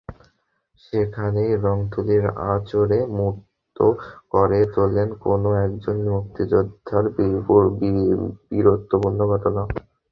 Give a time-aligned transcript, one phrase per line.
[0.83, 3.77] সেখানেই রং-তুলির আঁচড়ে মূর্ত
[4.33, 7.03] করে তোলেন কোনো একজন মুক্তিযোদ্ধার
[8.49, 9.61] বীরত্বপূর্ণ ঘটনা।